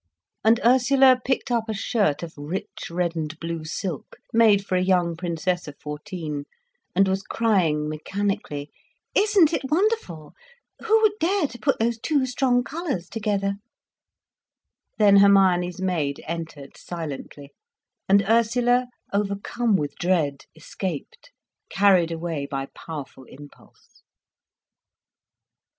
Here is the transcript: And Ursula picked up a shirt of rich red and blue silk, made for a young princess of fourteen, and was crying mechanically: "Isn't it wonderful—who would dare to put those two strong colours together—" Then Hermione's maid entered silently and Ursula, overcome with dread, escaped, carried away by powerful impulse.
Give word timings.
And 0.43 0.59
Ursula 0.65 1.19
picked 1.23 1.51
up 1.51 1.69
a 1.69 1.75
shirt 1.75 2.23
of 2.23 2.33
rich 2.35 2.89
red 2.89 3.15
and 3.15 3.39
blue 3.39 3.63
silk, 3.63 4.15
made 4.33 4.65
for 4.65 4.75
a 4.75 4.81
young 4.81 5.15
princess 5.15 5.67
of 5.67 5.77
fourteen, 5.79 6.45
and 6.95 7.07
was 7.07 7.21
crying 7.21 7.87
mechanically: 7.87 8.71
"Isn't 9.13 9.53
it 9.53 9.69
wonderful—who 9.69 11.01
would 11.01 11.11
dare 11.19 11.45
to 11.45 11.59
put 11.59 11.77
those 11.77 11.99
two 11.99 12.25
strong 12.25 12.63
colours 12.63 13.07
together—" 13.09 13.57
Then 14.97 15.17
Hermione's 15.17 15.79
maid 15.79 16.23
entered 16.25 16.77
silently 16.77 17.51
and 18.09 18.23
Ursula, 18.27 18.87
overcome 19.13 19.75
with 19.75 19.93
dread, 19.99 20.45
escaped, 20.55 21.29
carried 21.69 22.11
away 22.11 22.47
by 22.49 22.65
powerful 22.73 23.25
impulse. 23.25 24.01